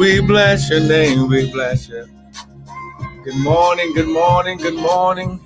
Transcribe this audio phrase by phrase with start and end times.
[0.00, 2.08] we bless your name, we bless you.
[3.22, 5.38] Good morning, good morning, good morning.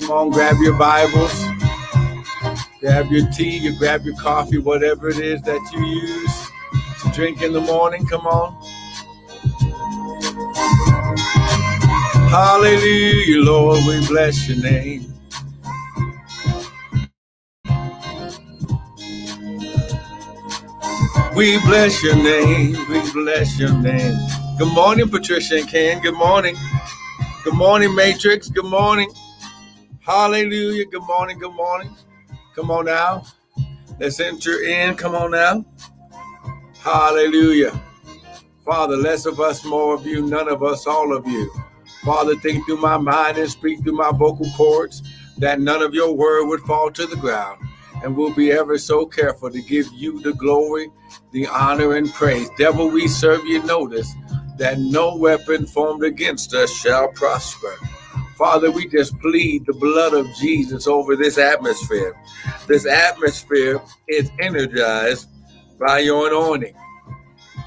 [0.00, 1.44] Come on, grab your Bibles,
[2.80, 6.50] grab your tea, you grab your coffee, whatever it is that you use
[7.02, 8.06] to drink in the morning.
[8.06, 8.56] Come on.
[12.30, 15.15] Hallelujah, Lord, we bless your name.
[21.36, 22.72] We bless your name.
[22.88, 24.16] We bless your name.
[24.56, 26.00] Good morning, Patricia and Ken.
[26.00, 26.56] Good morning.
[27.44, 28.48] Good morning, Matrix.
[28.48, 29.12] Good morning.
[30.00, 30.86] Hallelujah.
[30.86, 31.38] Good morning.
[31.38, 31.94] Good morning.
[32.54, 33.24] Come on now.
[34.00, 34.94] Let's enter in.
[34.96, 35.66] Come on now.
[36.80, 37.78] Hallelujah.
[38.64, 41.52] Father, less of us, more of you, none of us, all of you.
[42.02, 45.02] Father, think through my mind and speak through my vocal cords
[45.36, 47.60] that none of your word would fall to the ground.
[48.06, 50.92] And we'll be ever so careful to give you the glory
[51.32, 52.48] the honor and praise.
[52.56, 54.14] Devil, we serve you notice
[54.58, 57.74] that no weapon formed against us shall prosper.
[58.38, 62.16] Father, we just plead the blood of Jesus over this atmosphere.
[62.68, 65.28] This atmosphere is energized
[65.76, 66.76] by your anointing.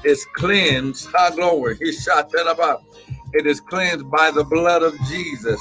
[0.04, 2.82] It's cleansed, ha glory, he shot that up.
[3.34, 5.60] It is cleansed by the blood of Jesus.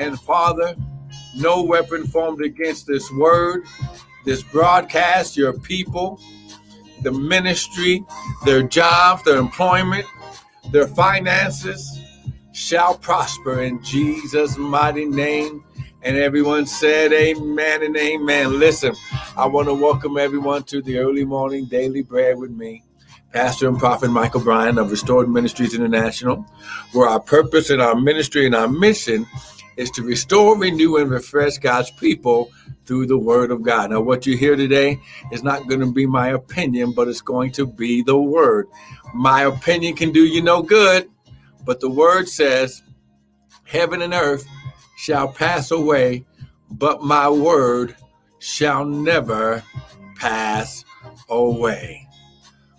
[0.00, 0.74] And Father,
[1.36, 3.64] no weapon formed against this word,
[4.24, 6.20] this broadcast, your people,
[7.02, 8.04] the ministry,
[8.44, 10.06] their jobs, their employment,
[10.70, 12.00] their finances
[12.52, 15.64] shall prosper in Jesus' mighty name.
[16.02, 18.58] And everyone said, Amen and Amen.
[18.58, 18.94] Listen,
[19.36, 22.82] I want to welcome everyone to the early morning daily bread with me,
[23.32, 26.46] Pastor and Prophet Michael Bryan of Restored Ministries International,
[26.92, 29.26] where our purpose and our ministry and our mission
[29.80, 32.52] is to restore, renew, and refresh God's people
[32.84, 33.90] through the Word of God.
[33.90, 35.00] Now, what you hear today
[35.32, 38.66] is not going to be my opinion, but it's going to be the Word.
[39.14, 41.08] My opinion can do you no good,
[41.64, 42.82] but the Word says,
[43.64, 44.46] Heaven and earth
[44.98, 46.26] shall pass away,
[46.70, 47.96] but my Word
[48.38, 49.62] shall never
[50.16, 50.84] pass
[51.30, 52.06] away.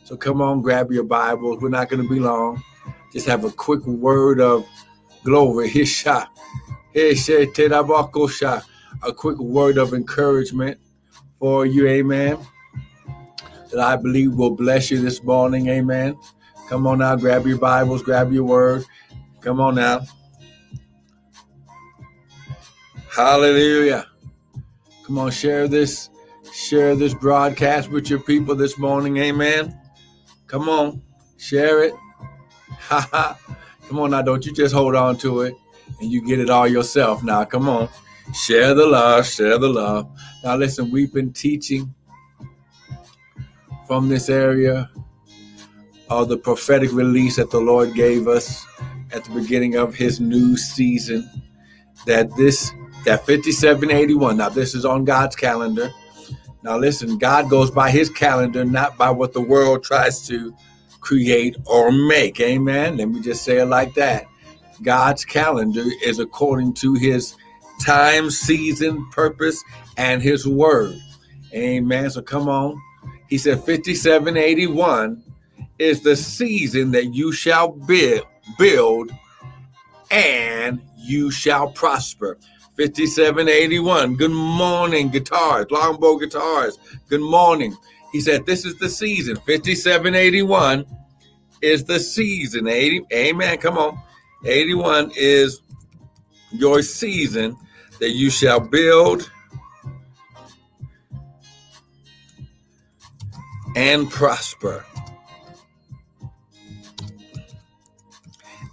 [0.03, 1.61] So come on, grab your Bibles.
[1.61, 2.63] We're not going to be long.
[3.11, 4.67] Just have a quick word of
[5.23, 5.69] glory.
[5.71, 6.27] Hisha.
[6.93, 8.63] Hisha
[9.03, 10.77] a quick word of encouragement
[11.39, 12.37] for you, amen.
[13.71, 16.17] That I believe will bless you this morning, amen.
[16.67, 18.85] Come on now, grab your Bibles, grab your word.
[19.39, 20.01] Come on now.
[23.09, 24.07] Hallelujah.
[25.05, 26.09] Come on, share this,
[26.53, 29.79] share this broadcast with your people this morning, amen.
[30.47, 31.01] Come on,
[31.37, 31.93] share it.
[32.89, 35.55] Come on now, don't you just hold on to it
[36.01, 37.45] and you get it all yourself now.
[37.45, 37.87] Come on.
[38.33, 40.09] Share the love, share the love.
[40.43, 41.93] Now, listen, we've been teaching
[43.87, 44.89] from this area
[46.09, 48.65] of the prophetic release that the Lord gave us
[49.11, 51.29] at the beginning of his new season.
[52.05, 52.71] That this,
[53.05, 55.91] that 5781, now this is on God's calendar.
[56.63, 60.55] Now, listen, God goes by his calendar, not by what the world tries to
[60.99, 62.39] create or make.
[62.39, 62.97] Amen.
[62.97, 64.25] Let me just say it like that.
[64.81, 67.35] God's calendar is according to his
[67.83, 69.63] time, season, purpose,
[69.97, 70.99] and his word.
[71.53, 72.09] Amen.
[72.09, 72.79] So come on.
[73.27, 75.23] He said 5781
[75.79, 78.25] is the season that you shall build,
[78.57, 79.11] build
[80.11, 82.37] and you shall prosper.
[82.77, 84.15] 5781.
[84.15, 86.77] Good morning, guitars, longbow guitars.
[87.09, 87.75] Good morning.
[88.11, 89.35] He said, This is the season.
[89.35, 90.85] 5781
[91.61, 92.67] is the season.
[92.67, 93.57] 80, amen.
[93.57, 93.99] Come on.
[94.45, 95.61] 81 is
[96.51, 97.55] your season
[97.99, 99.31] that you shall build
[103.75, 104.85] and prosper.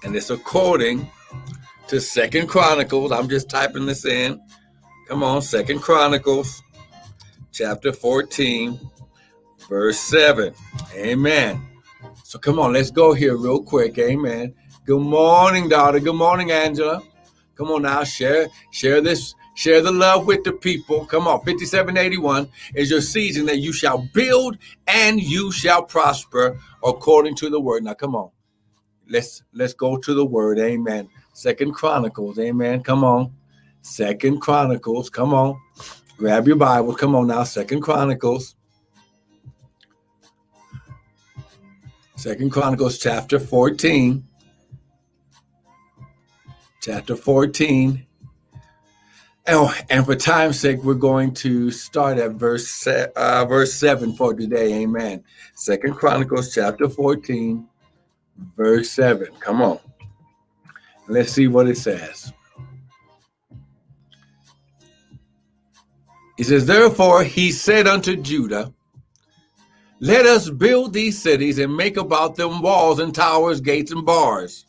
[0.05, 1.11] And it's according
[1.89, 3.13] to Second Chronicles.
[3.13, 4.41] I'm just typing this in.
[5.07, 6.63] Come on, Second Chronicles,
[7.53, 8.79] chapter 14,
[9.69, 10.55] verse 7.
[10.95, 11.63] Amen.
[12.25, 13.99] So come on, let's go here real quick.
[13.99, 14.55] Amen.
[14.89, 16.01] Good morning, daughter.
[16.01, 17.03] Good morning, Angela.
[17.57, 21.05] Come on now, share share this share the love with the people.
[21.05, 24.57] Come on, 5781 is your season that you shall build
[24.87, 27.85] and you shall prosper according to the word.
[27.85, 28.31] Now come on.
[29.07, 30.59] Let's let's go to the word.
[30.59, 31.11] Amen.
[31.35, 32.39] Second Chronicles.
[32.39, 32.83] Amen.
[32.83, 33.31] Come on.
[33.83, 35.11] Second Chronicles.
[35.11, 35.61] Come on.
[36.17, 36.95] Grab your Bible.
[36.95, 37.45] Come on now.
[37.45, 38.57] Second Chronicles.
[42.17, 44.25] Second Chronicles chapter 14
[46.89, 48.07] chapter 14.
[49.49, 54.33] Oh, and for time's sake, we're going to start at verse uh, verse seven for
[54.33, 54.73] today.
[54.73, 55.23] Amen.
[55.55, 57.67] Second Chronicles chapter fourteen,
[58.57, 59.29] verse seven.
[59.39, 59.79] Come on,
[61.09, 62.33] let's see what it says.
[66.39, 68.73] He says, Therefore he said unto Judah,
[70.01, 74.65] Let us build these cities and make about them walls and towers, gates and bars,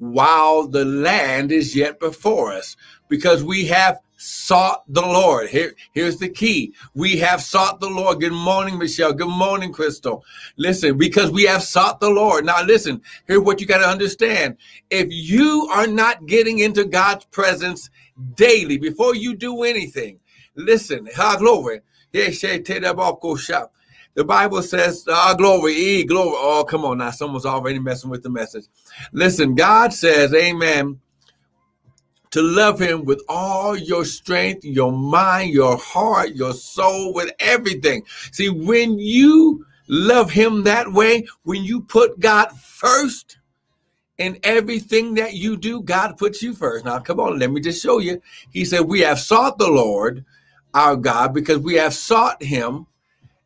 [0.00, 2.76] while the land is yet before us,
[3.08, 5.50] because we have sought the Lord.
[5.50, 6.74] Here, here's the key.
[6.94, 8.20] We have sought the Lord.
[8.20, 9.14] Good morning, Michelle.
[9.14, 10.24] Good morning, Crystal.
[10.58, 12.44] Listen, because we have sought the Lord.
[12.44, 14.58] Now, listen, here's what you got to understand.
[14.90, 17.90] If you are not getting into God's presence
[18.34, 20.20] daily before you do anything,
[20.56, 21.08] Listen,
[21.38, 21.80] glory.
[24.14, 26.34] The Bible says, ah, glory, e glory.
[26.34, 27.10] Oh, come on now.
[27.10, 28.64] Someone's already messing with the message.
[29.12, 31.00] Listen, God says, Amen,
[32.32, 38.02] to love Him with all your strength, your mind, your heart, your soul, with everything.
[38.32, 43.38] See, when you love Him that way, when you put God first,
[44.18, 46.84] in everything that you do, God puts you first.
[46.84, 48.20] Now, come on, let me just show you.
[48.50, 50.26] He said, We have sought the Lord
[50.74, 52.86] our God because we have sought him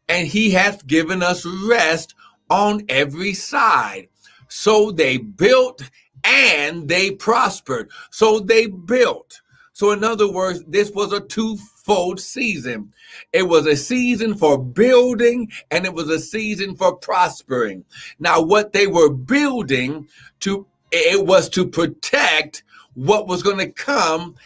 [0.09, 2.15] and he hath given us rest
[2.51, 4.09] on every side.
[4.49, 5.83] So they built
[6.23, 7.91] and they prospered.
[8.11, 9.41] So they built.
[9.73, 12.93] So, in other words, this was a twofold season.
[13.33, 17.85] It was a season for building and it was a season for prospering.
[18.21, 20.07] Now, what they were building
[20.41, 22.63] to it was to protect
[22.95, 24.37] what was going to come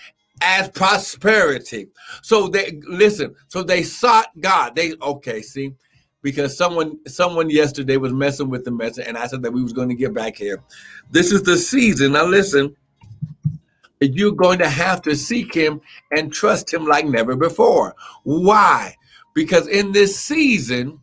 [0.42, 1.88] as prosperity.
[2.22, 4.76] So they listen, so they sought God.
[4.76, 5.74] They okay, see,
[6.22, 9.72] because someone someone yesterday was messing with the message, and I said that we was
[9.72, 10.62] going to get back here.
[11.10, 12.12] This is the season.
[12.12, 12.74] Now listen,
[14.00, 15.80] you're going to have to seek him
[16.12, 17.94] and trust him like never before.
[18.24, 18.94] Why?
[19.34, 21.00] Because in this season,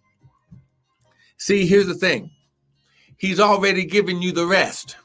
[1.38, 2.32] see, here's the thing.
[3.18, 4.98] He's already given you the rest.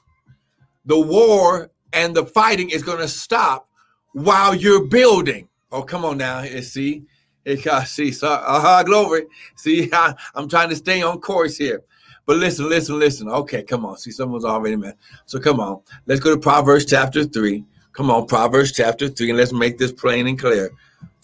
[0.85, 3.69] The war and the fighting is going to stop
[4.13, 5.49] while you're building.
[5.73, 6.43] Oh, come on now.
[6.63, 7.05] See,
[7.85, 9.27] see, so uh-huh, glory.
[9.57, 11.83] See, I, I'm trying to stay on course here.
[12.27, 13.29] But listen, listen, listen.
[13.29, 13.97] Okay, come on.
[13.99, 14.97] See, someone's already met.
[15.27, 15.81] So come on.
[16.07, 17.65] Let's go to Proverbs chapter 3.
[17.93, 20.71] Come on, Proverbs chapter 3, and let's make this plain and clear.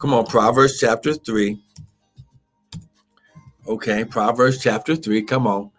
[0.00, 1.56] Come on, Proverbs chapter 3.
[3.68, 5.22] Okay, Proverbs chapter 3.
[5.22, 5.70] Come on.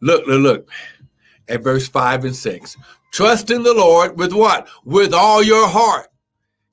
[0.00, 0.70] Look, look, look
[1.48, 2.76] at verse 5 and 6.
[3.12, 4.66] Trust in the Lord with what?
[4.84, 6.08] With all your heart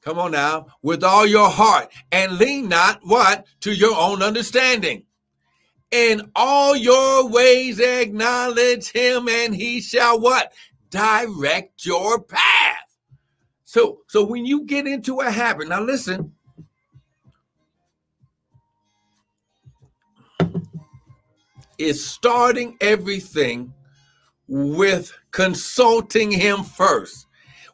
[0.01, 5.03] Come on now, with all your heart, and lean not what to your own understanding.
[5.91, 10.51] In all your ways acknowledge him, and he shall what?
[10.89, 12.77] Direct your path.
[13.63, 16.33] So, so when you get into a habit, now listen.
[21.77, 23.73] Is starting everything
[24.47, 27.27] with consulting him first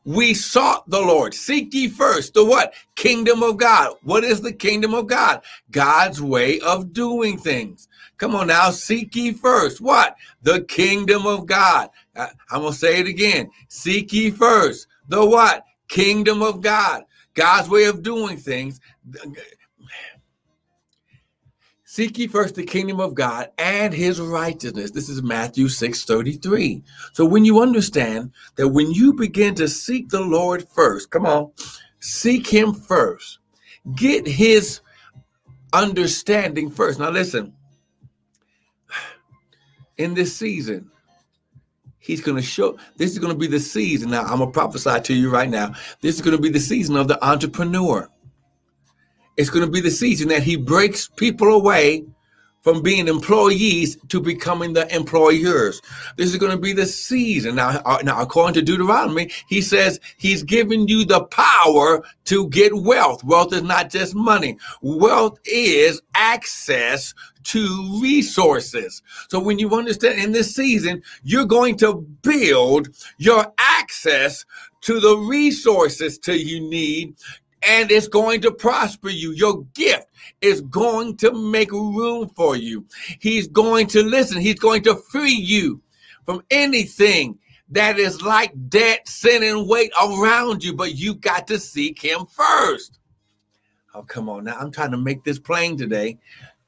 [0.07, 1.33] we sought the Lord.
[1.33, 2.73] Seek ye first the what?
[2.95, 3.93] Kingdom of God.
[4.03, 5.43] What is the kingdom of God?
[5.69, 7.89] God's way of doing things.
[8.17, 9.81] Come on now, seek ye first.
[9.81, 10.15] What?
[10.43, 11.89] The kingdom of God.
[12.15, 13.51] Uh, I'm going to say it again.
[13.67, 14.87] Seek ye first.
[15.09, 15.65] The what?
[15.89, 17.03] Kingdom of God.
[17.33, 18.79] God's way of doing things.
[21.97, 24.91] Seek ye first the kingdom of God and his righteousness.
[24.91, 26.83] This is Matthew 6 33.
[27.13, 31.49] So when you understand that when you begin to seek the Lord first, come on,
[31.99, 33.39] seek him first,
[33.95, 34.81] get his
[35.73, 36.99] understanding first.
[36.99, 37.51] Now listen,
[39.97, 40.91] in this season,
[41.99, 44.11] He's going to show this is going to be the season.
[44.11, 45.73] Now, I'm going to prophesy to you right now.
[45.99, 48.07] This is going to be the season of the entrepreneur.
[49.37, 52.05] It's going to be the season that he breaks people away
[52.67, 55.81] from being employees to becoming the employers.
[56.17, 57.55] This is going to be the season.
[57.55, 62.75] Now, uh, now, according to Deuteronomy, he says he's giving you the power to get
[62.75, 63.23] wealth.
[63.23, 64.57] Wealth is not just money.
[64.81, 67.13] Wealth is access
[67.43, 69.01] to resources.
[69.29, 74.43] So when you understand in this season, you're going to build your access
[74.81, 77.15] to the resources to you need
[77.63, 79.31] and it's going to prosper you.
[79.31, 80.07] Your gift
[80.41, 82.85] is going to make room for you.
[83.19, 84.41] He's going to listen.
[84.41, 85.81] He's going to free you
[86.25, 91.59] from anything that is like debt, sin, and weight around you, but you got to
[91.59, 92.99] seek him first.
[93.93, 94.57] Oh, come on now.
[94.57, 96.17] I'm trying to make this plain today.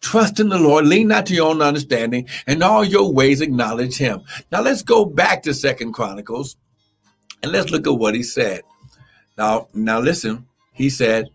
[0.01, 3.97] Trust in the Lord, lean not to your own understanding, and all your ways acknowledge
[3.97, 4.21] him.
[4.51, 6.55] Now let's go back to Second Chronicles
[7.43, 8.61] and let's look at what he said.
[9.37, 10.47] Now, now listen,
[10.79, 11.29] He said,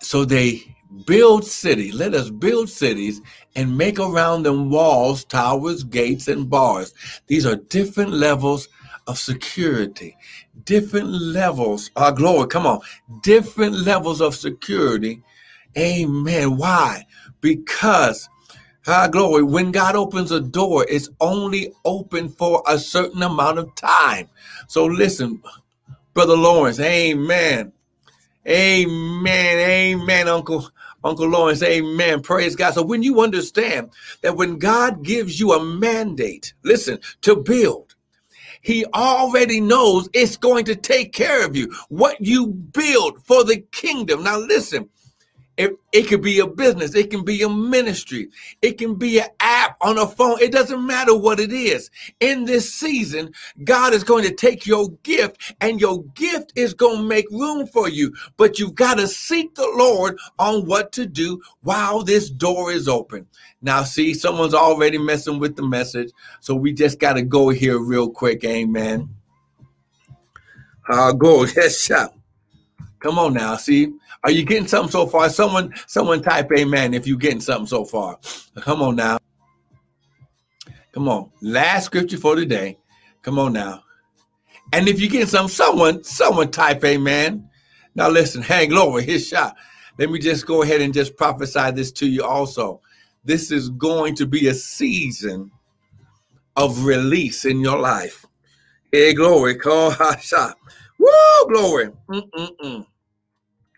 [0.00, 0.74] So they
[1.06, 1.94] build cities.
[1.94, 3.20] Let us build cities
[3.54, 6.92] and make around them walls, towers, gates, and bars.
[7.28, 8.68] These are different levels
[9.06, 10.16] of security,
[10.64, 11.92] different levels.
[11.94, 12.80] Our uh, glory, come on,
[13.22, 15.22] different levels of security.
[15.78, 16.56] Amen.
[16.56, 17.06] Why?
[17.40, 18.28] Because
[18.86, 23.74] our glory, when God opens a door, it's only open for a certain amount of
[23.76, 24.28] time.
[24.68, 25.42] So listen,
[26.14, 27.72] Brother Lawrence, amen.
[28.48, 29.58] Amen.
[29.58, 30.68] Amen, Uncle.
[31.04, 32.22] Uncle Lawrence, amen.
[32.22, 32.74] Praise God.
[32.74, 33.90] So when you understand
[34.22, 37.94] that when God gives you a mandate, listen, to build,
[38.62, 41.72] he already knows it's going to take care of you.
[41.88, 44.22] What you build for the kingdom.
[44.22, 44.88] Now listen,
[45.62, 48.28] it, it could be a business, it can be a ministry,
[48.62, 50.40] it can be an app on a phone.
[50.40, 51.88] It doesn't matter what it is.
[52.18, 56.96] In this season, God is going to take your gift and your gift is going
[56.96, 58.12] to make room for you.
[58.36, 62.88] But you've got to seek the Lord on what to do while this door is
[62.88, 63.28] open.
[63.60, 66.10] Now, see, someone's already messing with the message.
[66.40, 68.42] So we just got to go here real quick.
[68.44, 69.08] Amen.
[70.88, 71.46] I'll go.
[71.56, 71.88] Yes.
[72.98, 73.56] Come on now.
[73.56, 73.92] See,
[74.24, 75.28] are you getting something so far?
[75.28, 78.18] Someone, someone type amen if you're getting something so far.
[78.60, 79.18] Come on now.
[80.92, 81.30] Come on.
[81.40, 82.78] Last scripture for today.
[83.22, 83.82] Come on now.
[84.72, 87.48] And if you get some, someone, someone type amen.
[87.94, 89.56] Now listen, hang lower, his shot.
[89.98, 92.80] Let me just go ahead and just prophesy this to you also.
[93.24, 95.50] This is going to be a season
[96.56, 98.24] of release in your life.
[98.90, 99.56] Hey, glory.
[99.56, 100.56] Call shot.
[100.98, 101.90] Woo, glory.
[102.08, 102.86] Mm-mm-mm.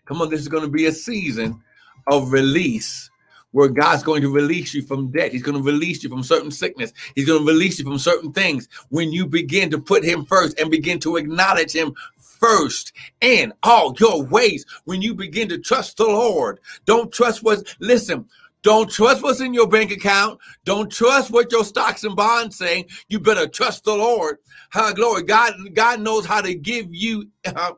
[0.05, 1.61] Come on, this is going to be a season
[2.07, 3.09] of release
[3.51, 5.31] where God's going to release you from debt.
[5.31, 6.91] He's going to release you from certain sickness.
[7.15, 10.59] He's going to release you from certain things when you begin to put Him first
[10.59, 14.65] and begin to acknowledge Him first in all your ways.
[14.83, 18.25] When you begin to trust the Lord, don't trust what, listen,
[18.61, 20.39] don't trust what's in your bank account.
[20.65, 22.85] Don't trust what your stocks and bonds saying.
[23.09, 24.39] You better trust the Lord.
[24.69, 25.21] How glory.
[25.21, 27.73] God, God knows how to give you uh,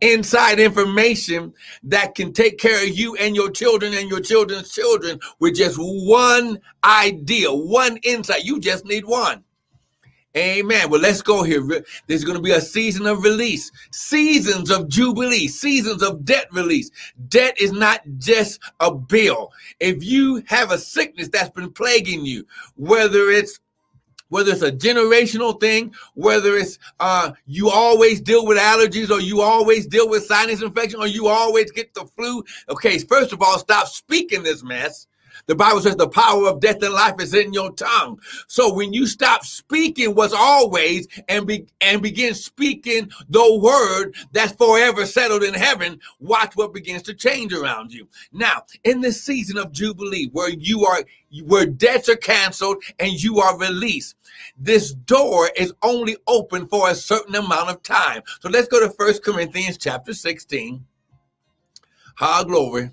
[0.00, 5.18] inside information that can take care of you and your children and your children's children
[5.38, 8.44] with just one idea, one insight.
[8.44, 9.44] You just need one.
[10.36, 10.90] Amen.
[10.90, 11.60] Well, let's go here.
[12.06, 16.88] There's going to be a season of release, seasons of jubilee, seasons of debt release.
[17.28, 19.50] Debt is not just a bill.
[19.80, 22.46] If you have a sickness that's been plaguing you,
[22.76, 23.58] whether it's
[24.30, 29.42] whether it's a generational thing, whether it's uh, you always deal with allergies or you
[29.42, 32.42] always deal with sinus infection or you always get the flu.
[32.68, 35.06] Okay, first of all, stop speaking this mess.
[35.46, 38.20] The Bible says the power of death and life is in your tongue.
[38.48, 44.52] So when you stop speaking what's always and be and begin speaking the word that's
[44.52, 48.08] forever settled in heaven, watch what begins to change around you.
[48.32, 51.02] Now, in this season of Jubilee, where you are
[51.44, 54.16] where debts are canceled and you are released.
[54.58, 58.22] This door is only open for a certain amount of time.
[58.40, 60.84] So let's go to First Corinthians chapter 16.
[62.16, 62.90] High glory.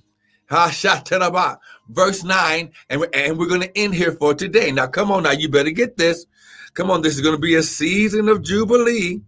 [0.49, 2.71] Verse 9.
[2.89, 4.71] And, and we're going to end here for today.
[4.71, 6.25] Now come on now, you better get this.
[6.73, 9.21] Come on, this is going to be a season of jubilee,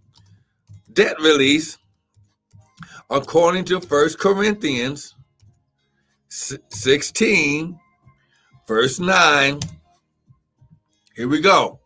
[0.94, 1.78] debt release,
[3.10, 5.16] according to First Corinthians
[6.30, 7.80] 16
[8.70, 9.60] verse 9.
[11.16, 11.80] Here we go.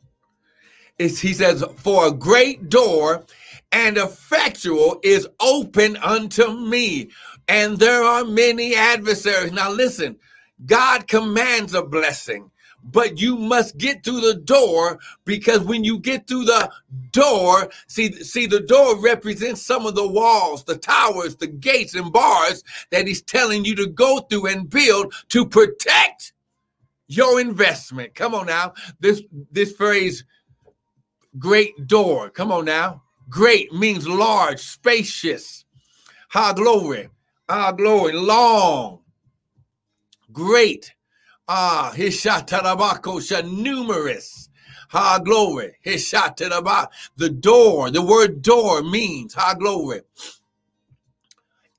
[0.99, 3.25] It's, he says, For a great door
[3.71, 7.09] and effectual is open unto me,
[7.47, 9.51] and there are many adversaries.
[9.51, 10.17] Now, listen,
[10.65, 12.49] God commands a blessing,
[12.83, 16.69] but you must get through the door because when you get through the
[17.11, 22.11] door, see, see, the door represents some of the walls, the towers, the gates, and
[22.11, 26.33] bars that He's telling you to go through and build to protect
[27.07, 28.15] your investment.
[28.15, 28.73] Come on now.
[28.99, 29.21] This
[29.51, 30.23] this phrase
[31.39, 32.29] great door.
[32.29, 33.03] Come on now.
[33.29, 35.65] Great means large, spacious.
[36.29, 37.09] High glory.
[37.49, 38.13] Ah, glory.
[38.13, 38.99] Long.
[40.31, 40.93] Great.
[41.47, 44.49] Ah, hishatarabako numerous.
[44.89, 45.73] Ha glory.
[45.85, 46.87] Hishataraba.
[47.17, 47.91] The door.
[47.91, 50.01] The word door means ha glory.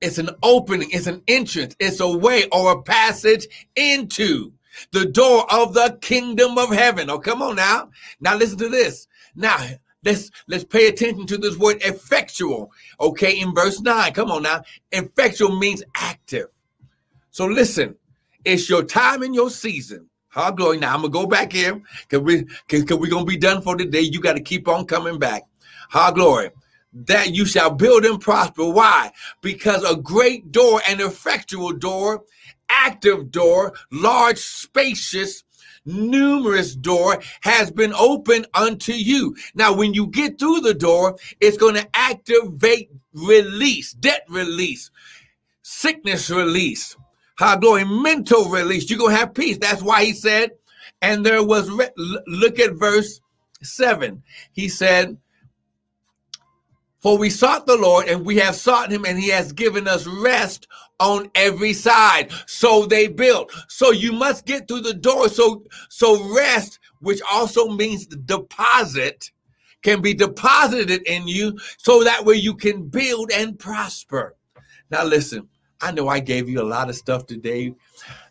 [0.00, 4.52] It's an opening, it's an entrance, it's a way or a passage into
[4.92, 7.09] the door of the kingdom of heaven.
[7.09, 7.88] Oh, come on now.
[8.21, 9.09] Now listen to this.
[9.35, 9.56] Now
[10.05, 12.71] let's let's pay attention to this word effectual.
[13.01, 14.13] Okay, in verse 9.
[14.13, 14.63] Come on now.
[14.93, 16.49] Effectual means active.
[17.31, 17.97] So listen,
[18.45, 20.09] it's your time and your season.
[20.29, 20.79] How glory.
[20.79, 24.01] Now I'm gonna go back here because we because we're gonna be done for today.
[24.01, 25.45] You got to keep on coming back.
[25.89, 26.51] How glory.
[26.95, 28.69] that you shall build and prosper.
[28.69, 29.11] Why?
[29.41, 32.25] Because a great door, an effectual door,
[32.69, 35.44] active door, large, spacious,
[35.85, 39.37] numerous door has been opened unto you.
[39.55, 44.91] Now, when you get through the door, it's going to activate release, debt release,
[45.62, 46.97] sickness release,
[47.37, 48.88] how glory, mental release.
[48.88, 49.59] You're going to have peace.
[49.59, 50.53] That's why he said,
[51.03, 51.91] and there was, re-
[52.26, 53.21] look at verse
[53.62, 54.23] 7.
[54.53, 55.17] He said,
[57.00, 60.07] For we sought the Lord, and we have sought him, and he has given us
[60.07, 60.67] rest
[61.01, 62.31] on every side.
[62.47, 63.53] So they built.
[63.69, 65.29] So you must get through the door.
[65.29, 69.31] So, so rest, which also means deposit,
[69.83, 74.35] can be deposited in you so that way you can build and prosper.
[74.91, 75.49] Now, listen,
[75.81, 77.75] I know I gave you a lot of stuff today,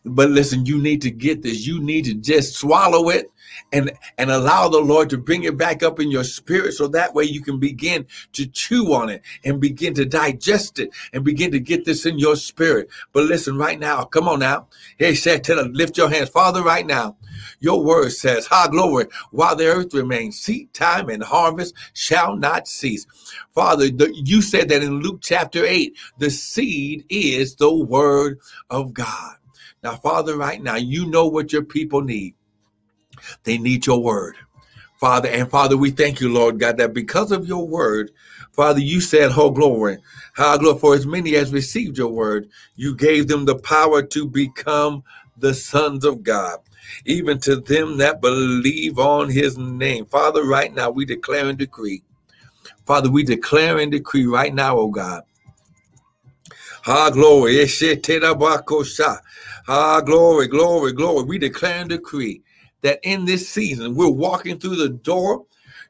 [0.04, 1.68] but listen, you need to get this.
[1.68, 3.32] You need to just swallow it
[3.72, 7.14] and and allow the Lord to bring it back up in your spirit so that
[7.14, 11.52] way you can begin to chew on it and begin to digest it and begin
[11.52, 12.90] to get this in your spirit.
[13.12, 14.68] But listen right now, come on now.
[14.98, 16.30] Hey, said to lift your hands.
[16.30, 17.18] Father, right now,
[17.60, 22.68] your word says, Ha glory, while the earth remains, seed time and harvest shall not
[22.68, 23.06] cease.
[23.54, 28.94] Father, the, you said that in Luke chapter 8, the seed is the word of
[28.94, 29.38] God.
[29.84, 32.36] Now, Father, right now, you know what your people need.
[33.44, 34.36] They need your word.
[35.00, 38.12] Father, and Father, we thank you, Lord God, that because of your word,
[38.54, 39.98] Father, you said, Oh, glory,
[40.34, 44.26] how glory, for as many as received your word, you gave them the power to
[44.28, 45.04] become
[45.38, 46.60] the sons of God,
[47.06, 50.06] even to them that believe on his name.
[50.06, 52.04] Father, right now, we declare and decree.
[52.86, 55.24] Father, we declare and decree right now, oh God.
[56.86, 57.66] Ah, glory.
[59.68, 61.24] Ah, glory, glory, glory.
[61.26, 62.43] We declare and decree
[62.84, 65.46] that in this season we're walking through the door.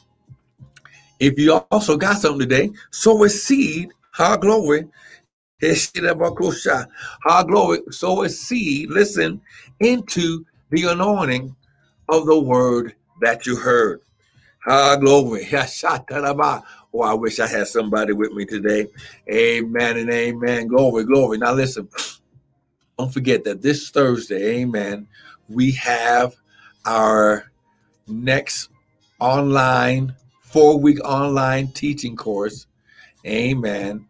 [1.20, 4.88] if you also got something today, sow a seed how glory.
[5.62, 7.80] How glory.
[7.90, 9.42] Sow a seed, listen,
[9.82, 11.54] into the anointing
[12.08, 14.00] of the word that you heard.
[14.60, 15.50] How glory.
[16.98, 18.88] Oh, I wish I had somebody with me today.
[19.30, 20.68] Amen and amen.
[20.68, 21.38] Glory, glory.
[21.38, 21.90] Now listen,
[22.98, 25.06] don't forget that this Thursday, amen,
[25.50, 26.38] we have
[26.86, 27.52] our
[28.08, 28.70] next
[29.20, 32.66] online, four week online teaching course
[33.26, 34.06] Amen.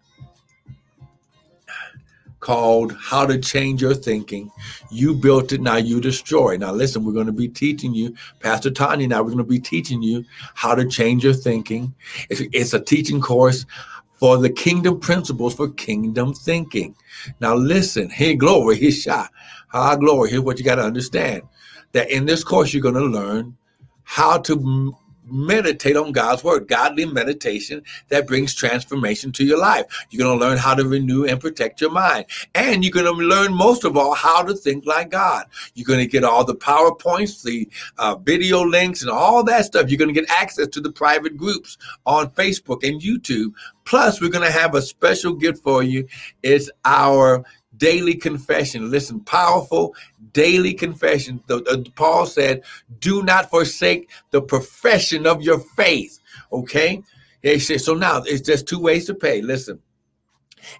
[2.41, 4.51] Called How to Change Your Thinking.
[4.91, 6.57] You built it, now you destroy.
[6.57, 9.59] Now, listen, we're going to be teaching you, Pastor Tanya, now we're going to be
[9.59, 10.23] teaching you
[10.53, 11.93] how to change your thinking.
[12.29, 13.65] It's, a teaching course
[14.19, 16.95] for the kingdom principles for kingdom thinking.
[17.39, 19.31] Now, listen, hey, glory, his shot.
[19.73, 20.29] Ah, glory.
[20.29, 21.41] Here's what you got to understand
[21.93, 23.57] that in this course, you're going to learn
[24.03, 24.95] how to
[25.27, 29.85] meditate on God's word, godly meditation that brings transformation to your life.
[30.09, 32.25] You're going to learn how to renew and protect your mind.
[32.53, 35.45] And you're going to learn most of all how to think like God.
[35.73, 39.89] You're going to get all the PowerPoints, the uh, video links, and all that stuff.
[39.89, 43.53] You're going to get access to the private groups on Facebook and YouTube.
[43.85, 46.07] Plus, we're going to have a special gift for you.
[46.41, 47.45] It's our
[47.77, 48.91] daily confession.
[48.91, 49.95] Listen, powerful
[50.33, 51.41] daily confession.
[51.47, 52.63] The, the, Paul said,
[52.99, 56.19] "Do not forsake the profession of your faith."
[56.51, 57.01] Okay,
[57.41, 57.81] he said.
[57.81, 59.41] So now it's just two ways to pay.
[59.41, 59.79] Listen.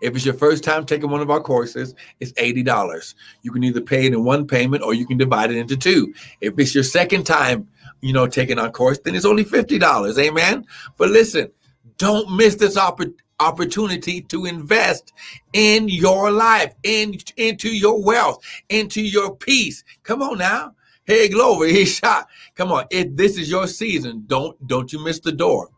[0.02, 3.14] If it's your first time taking one of our courses, it's $80.
[3.44, 6.12] You can either pay it in one payment or you can divide it into two.
[6.42, 7.68] If it's your second time,
[8.02, 10.18] you know, taking our course, then it's only $50.
[10.18, 10.66] Amen.
[10.98, 11.52] But listen,
[11.98, 15.14] don't miss this opportunity opportunity to invest
[15.54, 19.84] in your life, in into your wealth, into your peace.
[20.04, 20.74] Come on now.
[21.06, 22.28] Hey, glory, he shot.
[22.56, 22.86] Come on.
[22.90, 25.70] If this is your season, don't don't you miss the door.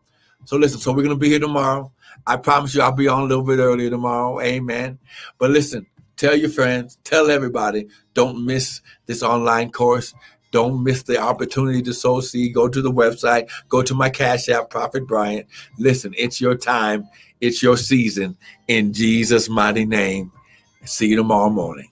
[0.44, 1.92] So listen, so we're gonna be here tomorrow.
[2.26, 4.40] I promise you I'll be on a little bit earlier tomorrow.
[4.40, 4.98] Amen.
[5.38, 5.86] But listen,
[6.18, 7.86] Tell your friends, tell everybody.
[8.12, 10.12] Don't miss this online course.
[10.50, 12.54] Don't miss the opportunity to sow seed.
[12.54, 13.50] Go to the website.
[13.68, 15.46] Go to my Cash App, Prophet Bryant.
[15.78, 17.08] Listen, it's your time.
[17.40, 18.36] It's your season.
[18.66, 20.32] In Jesus' mighty name.
[20.84, 21.90] See you tomorrow morning.